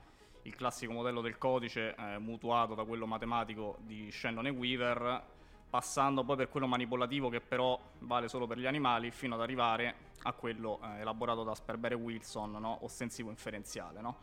[0.43, 5.23] il classico modello del codice eh, mutuato da quello matematico di Shannon e Weaver,
[5.69, 10.11] passando poi per quello manipolativo che però vale solo per gli animali, fino ad arrivare
[10.23, 12.79] a quello eh, elaborato da Sperber e Wilson, no?
[12.81, 14.01] ostensivo inferenziale.
[14.01, 14.17] No?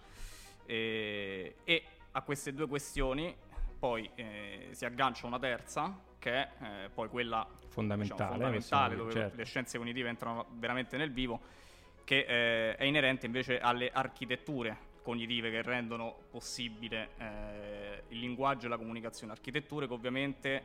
[0.67, 3.35] E, e a queste due questioni
[3.79, 9.13] poi eh, si aggancia una terza, che è eh, poi quella fondamentale, diciamo, fondamentale dove
[9.13, 9.37] certo.
[9.37, 11.41] le scienze cognitive entrano veramente nel vivo,
[12.05, 18.69] che eh, è inerente invece alle architetture cognitive che rendono possibile eh, il linguaggio e
[18.69, 19.33] la comunicazione.
[19.33, 20.63] Architetture che ovviamente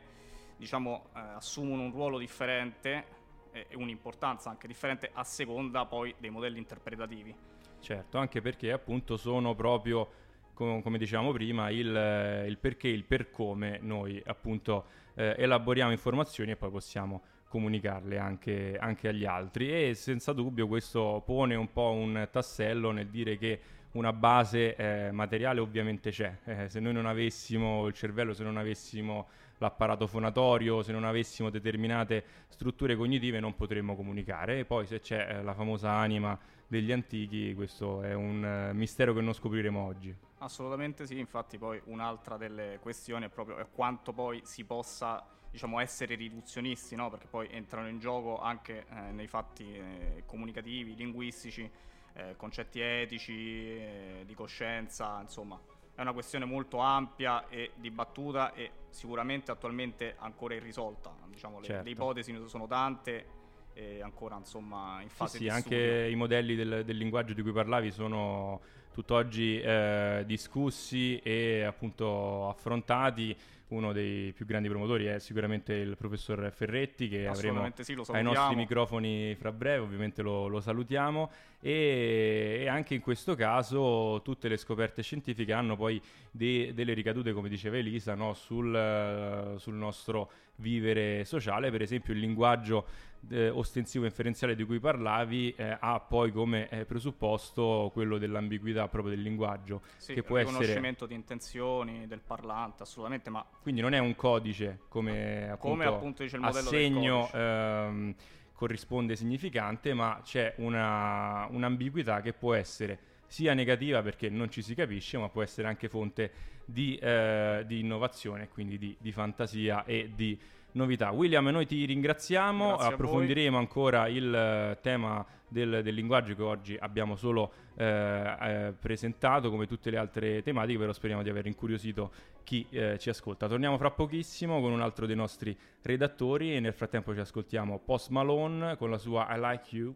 [0.56, 3.14] diciamo, eh, assumono un ruolo differente
[3.52, 7.34] e un'importanza anche differente a seconda poi dei modelli interpretativi.
[7.80, 10.08] Certo, anche perché appunto sono proprio
[10.52, 16.52] com- come dicevamo prima, il, il, perché, il per come noi appunto eh, elaboriamo informazioni
[16.52, 21.92] e poi possiamo comunicarle anche, anche, agli altri e senza dubbio questo pone un po'
[21.92, 23.60] un tassello nel dire che
[23.96, 28.56] una base eh, materiale ovviamente c'è, eh, se noi non avessimo il cervello, se non
[28.56, 29.26] avessimo
[29.58, 35.26] l'apparato fonatorio, se non avessimo determinate strutture cognitive non potremmo comunicare e poi se c'è
[35.28, 40.14] eh, la famosa anima degli antichi questo è un uh, mistero che non scopriremo oggi.
[40.38, 46.16] Assolutamente sì, infatti poi un'altra delle questioni è proprio quanto poi si possa diciamo, essere
[46.16, 47.08] riduzionisti, no?
[47.08, 51.70] perché poi entrano in gioco anche eh, nei fatti eh, comunicativi, linguistici,
[52.16, 55.60] eh, concetti etici, eh, di coscienza, insomma
[55.96, 61.14] è una questione molto ampia e dibattuta e sicuramente attualmente ancora irrisolta.
[61.26, 61.84] Diciamo, le, certo.
[61.84, 63.26] le ipotesi sono tante
[63.72, 67.40] e ancora insomma in fase sì, di sì, anche i modelli del, del linguaggio di
[67.40, 68.60] cui parlavi sono
[68.92, 73.36] tutt'oggi eh, discussi e appunto affrontati.
[73.68, 78.54] Uno dei più grandi promotori è sicuramente il professor Ferretti che avremo sì, ai nostri
[78.54, 81.30] microfoni fra breve, ovviamente lo, lo salutiamo
[81.66, 86.00] e, e, anche in questo caso tutte le scoperte scientifiche hanno poi
[86.30, 88.34] de, delle ricadute, come diceva Elisa, no?
[88.34, 92.86] sul, sul nostro vivere sociale, per esempio il linguaggio
[93.30, 99.14] eh, ostensivo inferenziale di cui parlavi eh, ha poi come eh, presupposto quello dell'ambiguità proprio
[99.14, 103.80] del linguaggio sì, che può il essere riconoscimento di intenzioni del parlante assolutamente ma quindi
[103.80, 108.14] non è un codice come appunto, come appunto dice il modello assegno ehm,
[108.56, 114.74] corrisponde significante ma c'è una, un'ambiguità che può essere sia negativa perché non ci si
[114.74, 116.32] capisce ma può essere anche fonte
[116.64, 120.38] di, eh, di innovazione quindi di, di fantasia e di
[120.76, 121.10] novità.
[121.10, 126.76] William, noi ti ringraziamo, Grazie approfondiremo ancora il uh, tema del, del, linguaggio che oggi
[126.78, 132.34] abbiamo solo uh, uh, presentato come tutte le altre tematiche, però speriamo di aver incuriosito
[132.44, 132.64] chi
[132.98, 133.48] ci ascolta.
[133.48, 138.10] Torniamo fra pochissimo con un altro dei nostri redattori e nel frattempo ci ascoltiamo Post
[138.10, 139.94] Malone con la sua I Like You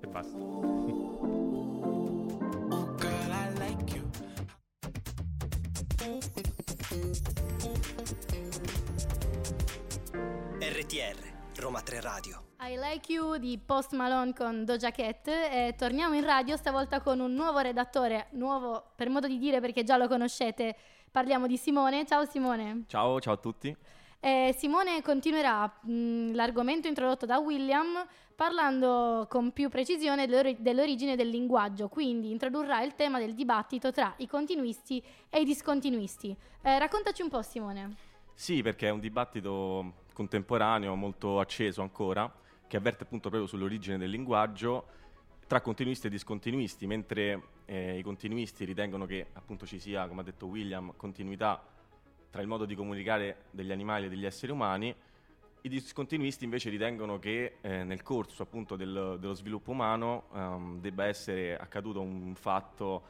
[0.00, 0.38] e basta.
[10.92, 16.14] RTR Roma 3 Radio I Like You di Post Malone con Doja Cat e torniamo
[16.14, 20.06] in radio stavolta con un nuovo redattore, nuovo per modo di dire perché già lo
[20.06, 20.76] conoscete,
[21.10, 22.04] parliamo di Simone.
[22.04, 22.84] Ciao Simone.
[22.88, 23.74] Ciao, ciao a tutti.
[24.20, 31.88] E Simone continuerà mh, l'argomento introdotto da William parlando con più precisione dell'origine del linguaggio,
[31.88, 36.36] quindi introdurrà il tema del dibattito tra i continuisti e i discontinuisti.
[36.60, 37.96] Eh, raccontaci un po' Simone.
[38.34, 42.32] Sì, perché è un dibattito contemporaneo molto acceso ancora
[42.66, 44.86] che avverte appunto proprio sull'origine del linguaggio
[45.46, 50.24] tra continuisti e discontinuisti, mentre eh, i continuisti ritengono che appunto ci sia, come ha
[50.24, 51.62] detto William, continuità
[52.30, 54.94] tra il modo di comunicare degli animali e degli esseri umani,
[55.64, 61.04] i discontinuisti invece ritengono che eh, nel corso appunto del, dello sviluppo umano um, debba
[61.04, 63.02] essere accaduto un fatto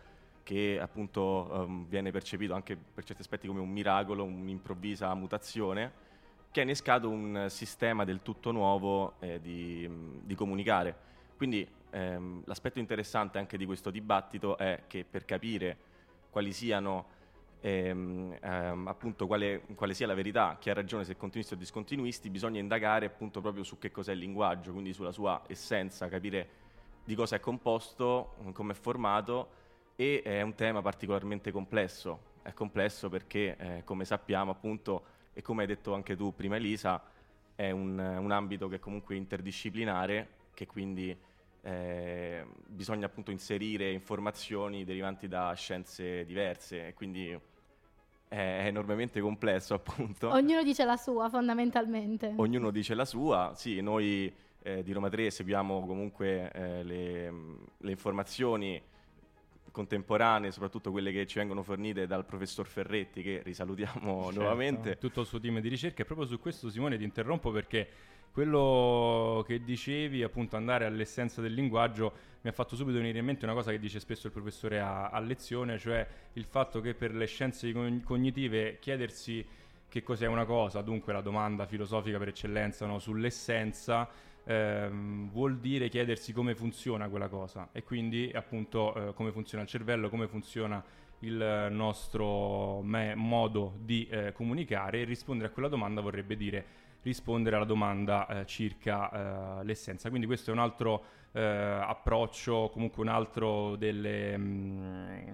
[0.42, 6.10] che appunto um, viene percepito anche per certi aspetti come un miracolo, un'improvvisa mutazione
[6.52, 9.88] che ha innescato un sistema del tutto nuovo eh, di,
[10.22, 10.94] di, comunicare.
[11.34, 15.76] Quindi ehm, l'aspetto interessante anche di questo dibattito è che per capire
[16.28, 17.06] quali siano
[17.60, 22.28] ehm, ehm, appunto quale, quale, sia la verità, chi ha ragione, se continuisti o discontinuisti,
[22.28, 26.60] bisogna indagare appunto proprio su che cos'è il linguaggio, quindi sulla sua essenza, capire
[27.02, 29.60] di cosa è composto, come è formato
[29.96, 32.30] e è un tema particolarmente complesso.
[32.42, 37.02] È complesso perché, eh, come sappiamo, appunto, e come hai detto anche tu prima Elisa,
[37.54, 41.16] è un, un ambito che è comunque interdisciplinare, che quindi
[41.62, 47.38] eh, bisogna appunto inserire informazioni derivanti da scienze diverse e quindi
[48.28, 50.30] è enormemente complesso appunto.
[50.30, 52.32] Ognuno dice la sua fondamentalmente.
[52.36, 57.30] Ognuno dice la sua, sì, noi eh, di Roma 3 seguiamo comunque eh, le,
[57.76, 58.80] le informazioni
[59.72, 64.98] contemporanee, soprattutto quelle che ci vengono fornite dal professor Ferretti, che risalutiamo certo, nuovamente.
[64.98, 66.02] Tutto il suo team di ricerca.
[66.02, 67.88] E proprio su questo, Simone, ti interrompo perché
[68.30, 73.44] quello che dicevi, appunto, andare all'essenza del linguaggio, mi ha fatto subito venire in mente
[73.44, 77.14] una cosa che dice spesso il professore a, a lezione, cioè il fatto che per
[77.14, 77.72] le scienze
[78.04, 79.44] cognitive chiedersi
[79.88, 84.08] che cos'è una cosa, dunque la domanda filosofica per eccellenza no, sull'essenza,
[84.44, 89.68] ehm, vuol dire chiedersi come funziona quella cosa e quindi appunto eh, come funziona il
[89.68, 90.82] cervello, come funziona
[91.20, 96.64] il nostro me- modo di eh, comunicare e rispondere a quella domanda vorrebbe dire
[97.02, 100.08] rispondere alla domanda eh, circa eh, l'essenza.
[100.08, 104.36] Quindi questo è un altro eh, approccio, comunque un altro delle...
[104.36, 105.32] Mh, mm,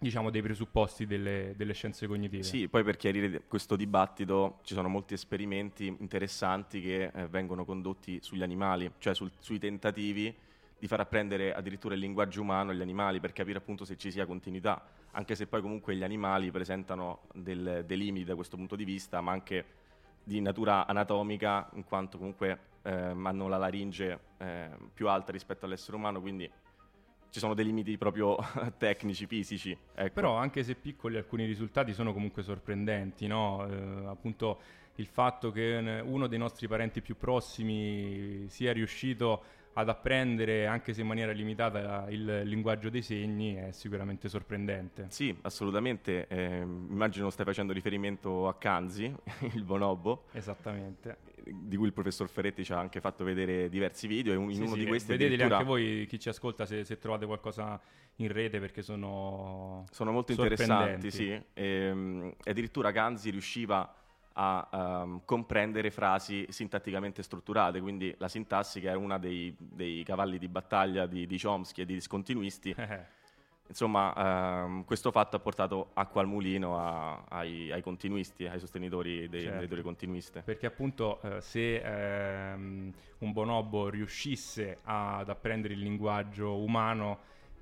[0.00, 2.42] diciamo, dei presupposti delle, delle, scienze cognitive.
[2.42, 8.18] Sì, poi per chiarire questo dibattito ci sono molti esperimenti interessanti che eh, vengono condotti
[8.22, 10.34] sugli animali, cioè sul, sui tentativi
[10.78, 14.24] di far apprendere addirittura il linguaggio umano agli animali per capire appunto se ci sia
[14.24, 18.84] continuità, anche se poi comunque gli animali presentano del, dei limiti da questo punto di
[18.84, 19.64] vista, ma anche
[20.24, 25.96] di natura anatomica, in quanto comunque eh, hanno la laringe eh, più alta rispetto all'essere
[25.96, 26.50] umano, quindi
[27.30, 28.36] ci sono dei limiti proprio
[28.78, 29.76] tecnici, fisici.
[29.94, 30.12] Ecco.
[30.12, 33.66] Però anche se piccoli alcuni risultati sono comunque sorprendenti, no?
[33.66, 34.60] eh, appunto
[34.96, 39.42] il fatto che uno dei nostri parenti più prossimi sia riuscito
[39.74, 45.06] ad apprendere, anche se in maniera limitata, il linguaggio dei segni è sicuramente sorprendente.
[45.08, 46.26] Sì, assolutamente.
[46.26, 49.14] Eh, immagino stai facendo riferimento a Kanzi,
[49.54, 50.24] il bonobo.
[50.32, 51.18] Esattamente.
[51.44, 54.32] Di cui il professor Ferretti ci ha anche fatto vedere diversi video.
[54.32, 55.12] E in sì, uno sì, di questi.
[55.12, 57.80] Vedeteli anche voi, chi ci ascolta, se, se, trovate qualcosa
[58.16, 59.84] in rete, perché sono.
[59.90, 61.30] Sono molto interessanti, sì.
[61.30, 63.94] E, ehm, addirittura Kanzi riusciva
[64.34, 70.38] a um, comprendere frasi sintatticamente strutturate, quindi la sintassi che è uno dei, dei, cavalli
[70.38, 72.74] di battaglia di, di Chomsky e di discontinuisti.
[73.70, 79.28] Insomma, um, questo fatto ha portato acqua al mulino a, ai, ai, continuisti, ai sostenitori
[79.28, 79.54] dei, certo.
[79.54, 80.42] delle teorie continuiste.
[80.42, 87.20] Perché appunto eh, se ehm, un bonobo riuscisse ad apprendere il linguaggio umano,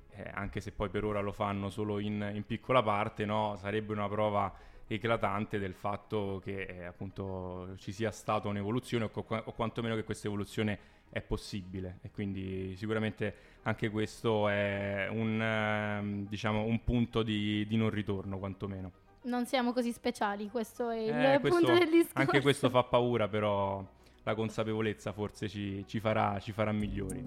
[0.09, 3.55] eh, anche se poi per ora lo fanno solo in, in piccola parte, no?
[3.57, 4.51] sarebbe una prova
[4.95, 10.03] eclatante del fatto che eh, appunto ci sia stata un'evoluzione o, co- o, quantomeno che
[10.03, 17.23] questa evoluzione è possibile e quindi sicuramente anche questo è un, eh, diciamo, un punto
[17.23, 18.91] di, di, non ritorno quantomeno.
[19.21, 22.19] Non siamo così speciali, questo è il eh, punto questo, del discorso.
[22.19, 23.85] Anche questo fa paura, però
[24.23, 27.23] la consapevolezza forse ci, ci, farà, ci farà migliori.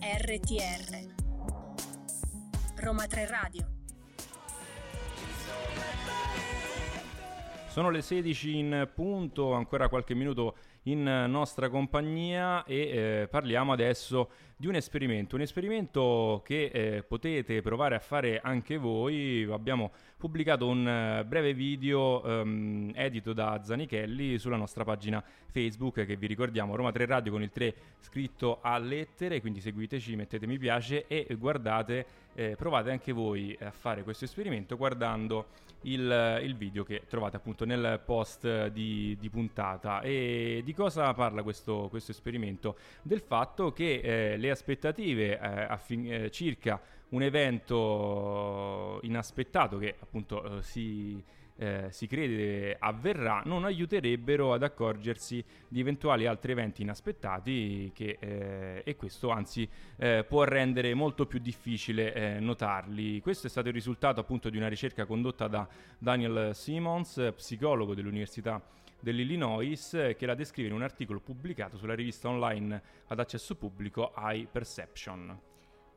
[0.00, 1.17] RTR
[2.88, 3.66] Roma 3 Radio.
[7.66, 14.30] Sono le 16 in punto, ancora qualche minuto in nostra compagnia e eh, parliamo adesso
[14.60, 19.48] di un esperimento, un esperimento che eh, potete provare a fare anche voi.
[19.48, 26.16] Abbiamo pubblicato un uh, breve video um, edito da Zanichelli sulla nostra pagina Facebook che
[26.16, 30.58] vi ricordiamo Roma 3 Radio con il 3 scritto a lettere, quindi seguiteci, mettete mi
[30.58, 36.82] piace e guardate, eh, provate anche voi a fare questo esperimento guardando il, il, video
[36.82, 40.00] che trovate appunto nel post di, di puntata.
[40.00, 42.76] E di cosa parla questo, questo esperimento?
[43.02, 46.80] Del fatto che eh, le aspettative eh, affin- eh, circa
[47.10, 51.22] un evento inaspettato che appunto eh, si,
[51.56, 58.82] eh, si, crede avverrà non aiuterebbero ad accorgersi di eventuali altri eventi inaspettati che, eh,
[58.84, 63.20] e questo anzi eh, può rendere molto più difficile notarli.
[63.20, 68.60] Questo è stato il risultato appunto di una ricerca condotta da Daniel Simmons, psicologo dell'Università
[69.00, 75.40] dell'Illinois, che la descrive in un articolo pubblicato sulla rivista online ad accesso pubblico iPerception.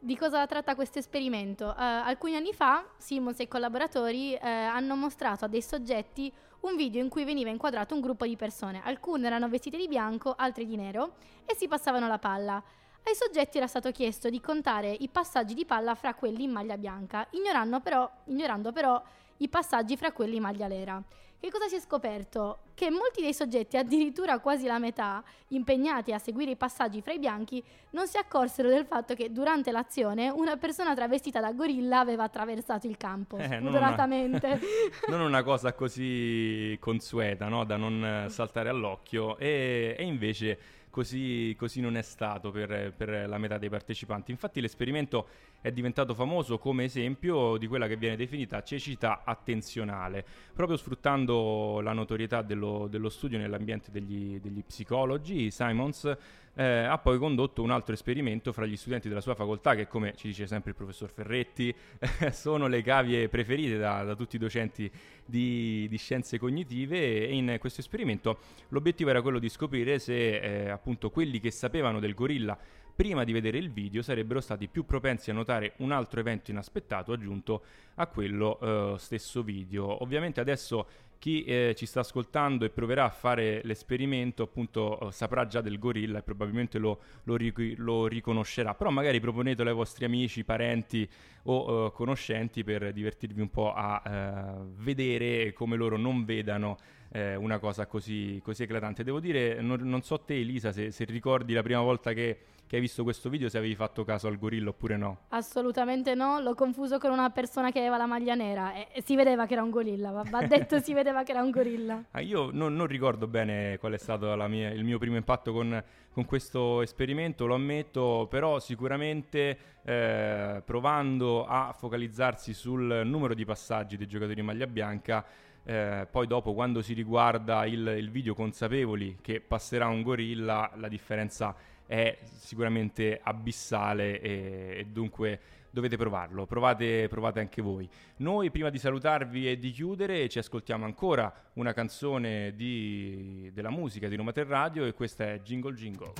[0.03, 1.65] Di cosa tratta questo esperimento?
[1.65, 6.75] Uh, alcuni anni fa Simmons e i collaboratori uh, hanno mostrato a dei soggetti un
[6.75, 8.81] video in cui veniva inquadrato un gruppo di persone.
[8.83, 12.63] Alcune erano vestite di bianco, altre di nero e si passavano la palla.
[13.03, 16.77] Ai soggetti era stato chiesto di contare i passaggi di palla fra quelli in maglia
[16.77, 18.99] bianca, ignorando però, ignorando però
[19.37, 21.03] i passaggi fra quelli in maglia nera.
[21.41, 22.59] Che cosa si è scoperto?
[22.75, 27.17] Che molti dei soggetti, addirittura quasi la metà, impegnati a seguire i passaggi fra i
[27.17, 27.63] bianchi,
[27.93, 32.85] non si accorsero del fatto che durante l'azione una persona travestita da gorilla aveva attraversato
[32.85, 34.47] il campo, eh, spudoratamente.
[34.49, 34.59] Non
[35.07, 37.63] una, non una cosa così consueta, no?
[37.63, 40.59] da non saltare all'occhio, e, e invece
[40.91, 44.29] così, così non è stato per, per, la metà dei partecipanti.
[44.29, 45.27] Infatti l'esperimento
[45.62, 51.93] è diventato famoso come esempio di quella che viene definita cecità attenzionale, proprio sfruttando la
[51.93, 55.51] notorietà dello, dello studio nell'ambiente degli, degli psicologi.
[55.51, 56.18] Simons
[56.53, 60.14] eh, ha poi condotto un altro esperimento fra gli studenti della sua facoltà che come
[60.16, 61.74] ci dice sempre il professor Ferretti
[62.32, 64.91] sono le cavie preferite da, da tutti i docenti
[65.26, 68.39] di, di, scienze cognitive e in questo esperimento
[68.70, 72.57] l'obiettivo era quello di scoprire se eh, appunto quelli che sapevano del gorilla
[72.95, 77.13] prima di vedere il video sarebbero stati più propensi a notare un altro evento inaspettato
[77.13, 77.63] aggiunto
[77.95, 80.01] a quello eh, stesso video.
[80.03, 80.87] Ovviamente adesso
[81.21, 85.77] chi eh, ci sta ascoltando e proverà a fare l'esperimento appunto eh, saprà già del
[85.77, 91.07] gorilla e probabilmente lo, lo, ric- lo, riconoscerà però magari proponetelo ai vostri amici, parenti
[91.43, 96.77] o eh, conoscenti per divertirvi un po' a eh, vedere come loro non vedano
[97.12, 101.05] eh, una cosa così, così, eclatante devo dire, non, non so te Elisa se, se
[101.05, 102.38] ricordi la prima volta che
[102.72, 105.24] che hai visto questo video se avevi fatto caso al gorilla oppure no.
[105.28, 109.18] Assolutamente no, l'ho confuso con una persona che aveva la maglia nera e, e si
[109.18, 112.01] vedeva che era un gorilla, va, va detto si vedeva che era un gorilla.
[112.12, 115.84] Ah, io non, non, ricordo bene qual è stato mia, il mio primo impatto con,
[116.14, 123.97] con, questo esperimento, lo ammetto, però sicuramente eh, provando a focalizzarsi sul numero di passaggi
[123.97, 125.26] dei giocatori in maglia bianca,
[125.64, 130.88] eh, poi dopo quando si riguarda il, il, video consapevoli che passerà un gorilla, la
[130.88, 131.55] differenza
[131.86, 135.39] è sicuramente abissale e, e dunque
[135.70, 137.89] dovete provarlo, provate, provate, anche voi.
[138.18, 144.07] Noi prima di salutarvi e di chiudere ci ascoltiamo ancora una canzone di, della musica
[144.07, 146.14] di Roma Radio e questa è Jingle Jingle.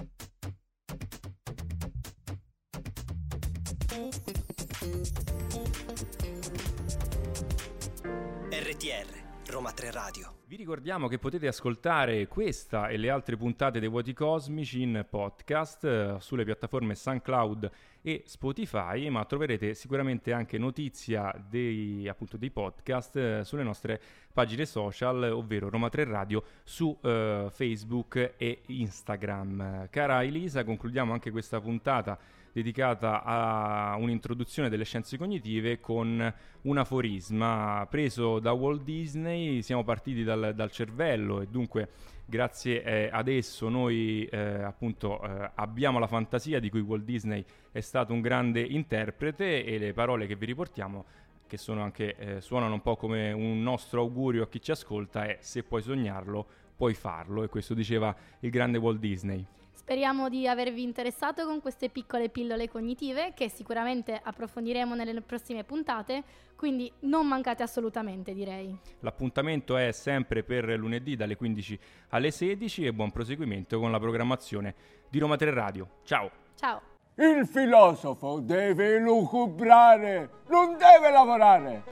[8.52, 10.36] RTR Roma 3 Radio.
[10.48, 15.84] Vi ricordiamo che potete ascoltare questa e le altre puntate dei Vuoti Cosmici in podcast
[15.84, 17.70] eh, sulle piattaforme SoundCloud
[18.02, 24.00] e Spotify, ma troverete sicuramente anche notizia dei, appunto, dei podcast eh, sulle nostre
[24.32, 29.90] pagine social, ovvero Roma 3 Radio su eh, Facebook e Instagram.
[29.90, 32.18] Cara Elisa, concludiamo anche questa puntata
[32.52, 39.62] dedicata a un'introduzione delle scienze cognitive con un aforisma preso da Walt Disney.
[39.62, 41.90] Siamo partiti dal, dal cervello e dunque
[42.26, 47.44] grazie eh, ad esso noi eh, appunto eh, abbiamo la fantasia di cui Walt Disney
[47.72, 51.06] è stato un grande interprete e le parole che vi riportiamo
[51.48, 55.38] che anche, eh, suonano un po' come un nostro augurio a chi ci ascolta è
[55.42, 56.46] se puoi sognarlo
[56.78, 59.46] puoi farlo e questo diceva il grande Walt Disney.
[59.92, 66.24] Speriamo di avervi interessato con queste piccole pillole cognitive che sicuramente approfondiremo nelle prossime puntate,
[66.56, 68.74] quindi non mancate assolutamente direi.
[69.02, 71.78] L'appuntamento è sempre per lunedì dalle 15
[72.12, 74.76] alle 16 e buon proseguimento con la programmazione
[75.10, 75.90] di Roma 3 Radio.
[76.06, 76.32] Ciao!
[76.56, 76.82] Ciao!
[77.16, 81.84] Il filosofo deve lucubrare, non deve lavorare.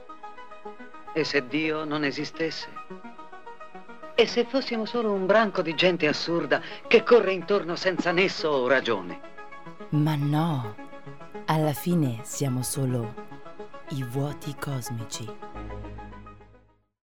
[1.11, 3.08] E se Dio non esistesse?
[4.19, 8.67] E se fossimo solo un branco di gente assurda che corre intorno senza nesso o
[8.67, 9.21] ragione?
[9.91, 10.75] Ma no,
[11.45, 13.13] alla fine siamo solo
[13.91, 15.25] i vuoti cosmici.